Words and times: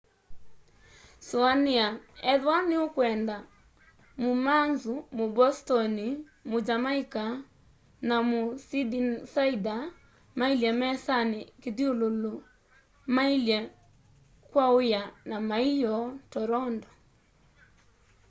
sũanĩa 1.27 1.85
ethĩwa 2.31 2.57
nĩũkwenda 2.69 3.37
mũ 4.21 4.31
mancu 4.45 4.93
mũ 5.15 5.25
bostoni 5.35 6.07
mũ 6.49 6.57
jamaica 6.67 7.25
na 8.07 8.15
mũ 8.29 8.41
sydneysider 8.67 9.81
mailye 10.39 10.69
mesanĩ 10.81 11.41
kĩthyũlũlũ 11.61 12.33
maiya 13.15 13.59
ky'aũya 14.51 15.01
kya 15.27 15.37
ma'ĩyoo 15.49 16.05
toronto 16.31 16.89